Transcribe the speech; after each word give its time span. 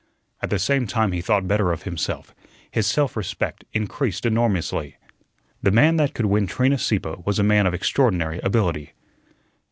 At 0.41 0.49
the 0.49 0.57
same 0.57 0.87
time 0.87 1.11
he 1.11 1.21
thought 1.21 1.47
better 1.47 1.71
of 1.71 1.83
himself; 1.83 2.33
his 2.71 2.87
self 2.87 3.15
respect 3.15 3.65
increased 3.71 4.25
enormously. 4.25 4.95
The 5.61 5.69
man 5.69 5.97
that 5.97 6.15
could 6.15 6.25
win 6.25 6.47
Trina 6.47 6.79
Sieppe 6.79 7.17
was 7.23 7.37
a 7.37 7.43
man 7.43 7.67
of 7.67 7.75
extraordinary 7.75 8.39
ability. 8.39 8.93